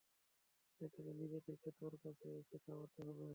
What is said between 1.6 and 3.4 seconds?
তোর কাছে এসে থামতে হবে।